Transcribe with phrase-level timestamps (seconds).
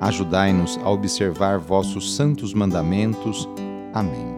[0.00, 3.48] Ajudai-nos a observar vossos santos mandamentos.
[3.94, 4.36] Amém.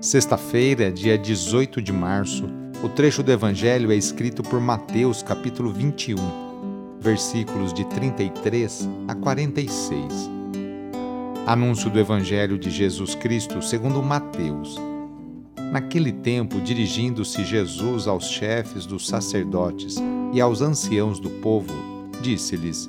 [0.00, 2.44] Sexta-feira, dia 18 de março,
[2.82, 6.44] o trecho do Evangelho é escrito por Mateus, capítulo 21
[7.04, 10.30] versículos de 33 a 46.
[11.46, 14.80] Anúncio do Evangelho de Jesus Cristo segundo Mateus.
[15.70, 19.96] Naquele tempo, dirigindo-se Jesus aos chefes dos sacerdotes
[20.32, 21.74] e aos anciãos do povo,
[22.22, 22.88] disse-lhes: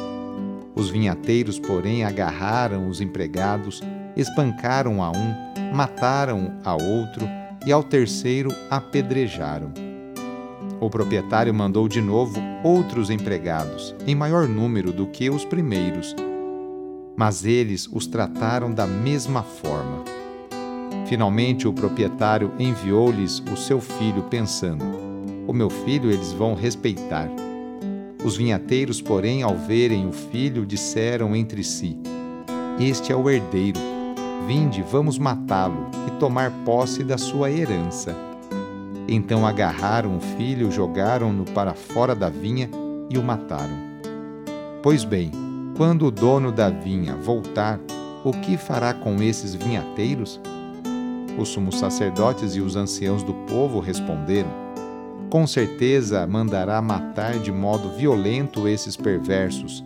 [0.75, 3.81] Os vinhateiros, porém, agarraram os empregados,
[4.15, 7.27] espancaram a um, mataram a outro
[7.65, 9.71] e ao terceiro apedrejaram.
[10.79, 16.15] O proprietário mandou de novo outros empregados, em maior número do que os primeiros,
[17.15, 20.03] mas eles os trataram da mesma forma.
[21.05, 24.85] Finalmente, o proprietário enviou-lhes o seu filho, pensando:
[25.45, 27.29] O meu filho eles vão respeitar.
[28.23, 31.97] Os vinhateiros, porém, ao verem o filho, disseram entre si:
[32.79, 33.79] Este é o herdeiro.
[34.47, 38.15] Vinde, vamos matá-lo e tomar posse da sua herança.
[39.07, 42.69] Então agarraram o filho, jogaram-no para fora da vinha
[43.09, 43.77] e o mataram.
[44.83, 45.31] Pois bem,
[45.75, 47.79] quando o dono da vinha voltar,
[48.23, 50.39] o que fará com esses vinhateiros?
[51.37, 54.60] Os sumos sacerdotes e os anciãos do povo responderam:
[55.31, 59.81] Com certeza mandará matar de modo violento esses perversos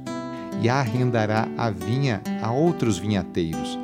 [0.59, 3.77] e arrendará a vinha a outros vinhateiros,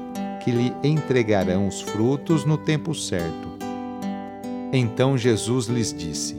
[0.43, 3.47] que lhe entregarão os frutos no tempo certo.
[4.73, 6.35] Então Jesus lhes disse: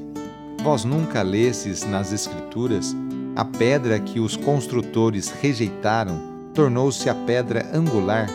[0.61, 2.93] Vós nunca lesses nas Escrituras
[3.37, 6.21] a pedra que os construtores rejeitaram
[6.53, 8.29] tornou-se a pedra angular.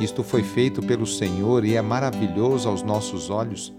[0.00, 3.72] Isto foi feito pelo Senhor e é maravilhoso aos nossos olhos.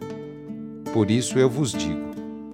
[0.94, 2.13] Por isso eu vos digo: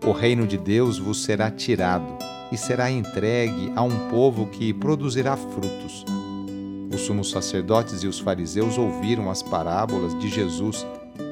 [0.09, 2.17] o reino de Deus vos será tirado
[2.51, 6.03] e será entregue a um povo que produzirá frutos.
[6.91, 10.83] Os sumos sacerdotes e os fariseus ouviram as parábolas de Jesus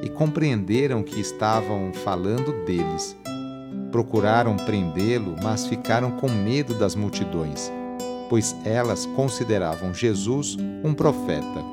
[0.04, 3.18] e compreenderam que estavam falando deles.
[3.92, 7.72] Procuraram prendê-lo, mas ficaram com medo das multidões,
[8.30, 11.66] pois elas consideravam Jesus um profeta.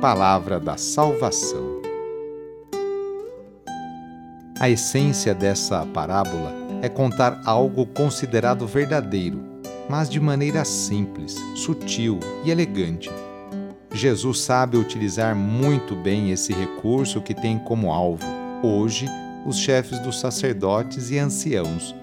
[0.00, 1.81] Palavra da Salvação.
[4.62, 9.38] A essência dessa parábola é contar algo considerado verdadeiro,
[9.90, 13.10] mas de maneira simples, sutil e elegante
[13.94, 18.24] Jesus sabe utilizar muito bem esse recurso que tem como alvo,
[18.62, 19.06] hoje,
[19.44, 21.94] os chefes dos sacerdotes e anciãos.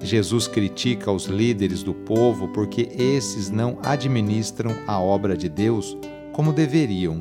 [0.00, 5.96] Jesus critica os líderes do povo porque esses não administram a obra de Deus
[6.32, 7.18] como deveriam.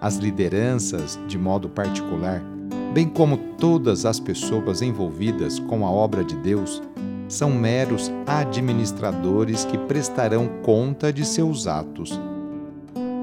[0.00, 2.42] As lideranças, de modo particular,
[2.96, 6.82] bem como todas as pessoas envolvidas com a obra de Deus,
[7.28, 12.18] são meros administradores que prestarão conta de seus atos.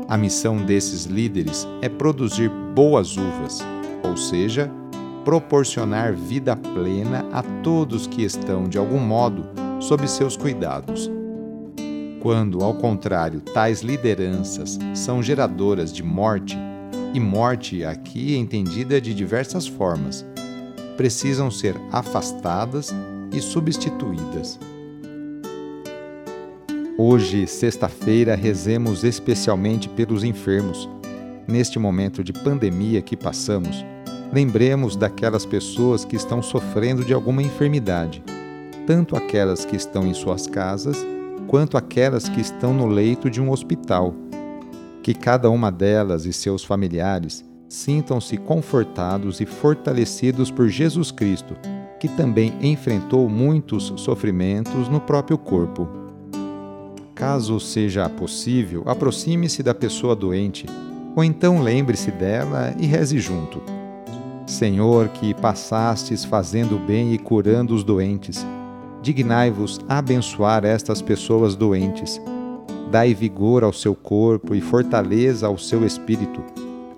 [0.08, 3.62] A missão desses líderes é produzir boas uvas,
[4.08, 4.72] ou seja,
[5.26, 9.44] proporcionar vida plena a todos que estão, de algum modo,
[9.80, 11.10] sob seus cuidados.
[12.22, 16.60] Quando, ao contrário, tais lideranças são geradoras de morte,
[17.14, 20.26] e morte aqui entendida de diversas formas,
[20.98, 22.94] precisam ser afastadas
[23.32, 24.60] e substituídas.
[26.98, 30.90] Hoje, sexta-feira, rezemos especialmente pelos enfermos.
[31.48, 33.84] Neste momento de pandemia que passamos,
[34.32, 38.24] lembremos daquelas pessoas que estão sofrendo de alguma enfermidade,
[38.86, 40.98] tanto aquelas que estão em suas casas,
[41.48, 44.16] quanto aquelas que estão no leito de um hospital.
[45.04, 51.56] Que cada uma delas e seus familiares sintam-se confortados e fortalecidos por Jesus Cristo,
[52.00, 55.90] que também enfrentou muitos sofrimentos no próprio corpo.
[57.14, 60.66] Caso seja possível, aproxime-se da pessoa doente,
[61.16, 63.62] ou então lembre-se dela e reze junto.
[64.48, 68.46] Senhor, que passastes fazendo bem e curando os doentes,
[69.02, 72.22] dignai-vos abençoar estas pessoas doentes.
[72.94, 76.44] Dai vigor ao seu corpo e fortaleza ao seu espírito.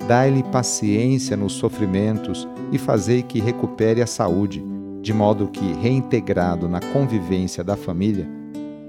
[0.05, 4.61] Dai-lhe paciência nos sofrimentos e fazei que recupere a saúde,
[5.01, 8.27] de modo que, reintegrado na convivência da família,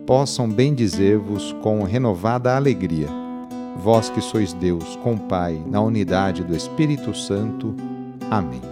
[0.05, 3.07] possam bendizer-vos com renovada alegria.
[3.77, 7.73] Vós que sois Deus, com Pai, na unidade do Espírito Santo.
[8.29, 8.63] Amém.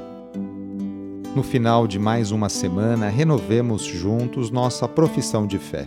[1.37, 5.87] No final de mais uma semana, renovemos juntos nossa profissão de fé.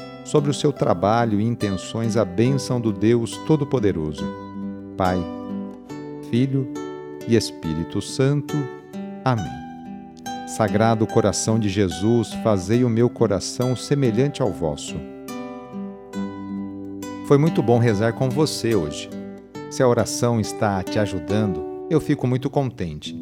[0.23, 4.25] sobre o seu trabalho e intenções a bênção do Deus Todo-Poderoso.
[4.97, 5.19] Pai,
[6.29, 6.67] Filho
[7.27, 8.55] e Espírito Santo.
[9.23, 9.61] Amém.
[10.47, 14.95] Sagrado coração de Jesus, fazei o meu coração semelhante ao vosso.
[17.27, 19.09] Foi muito bom rezar com você hoje.
[19.69, 23.15] Se a oração está te ajudando, eu fico muito contente.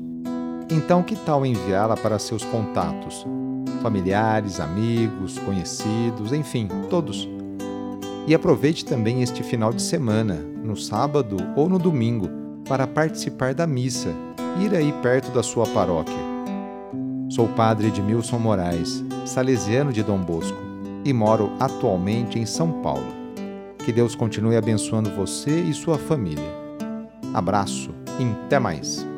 [0.72, 3.26] Então, que tal enviá-la para seus contatos?
[3.82, 7.28] Familiares, amigos, conhecidos, enfim, todos.
[8.28, 12.30] E aproveite também este final de semana, no sábado ou no domingo,
[12.68, 14.14] para participar da missa,
[14.60, 16.30] ir aí perto da sua paróquia.
[17.30, 20.58] Sou padre Edmilson Moraes, salesiano de Dom Bosco,
[21.06, 23.08] e moro atualmente em São Paulo.
[23.86, 26.52] Que Deus continue abençoando você e sua família.
[27.34, 29.09] Abraço e até mais!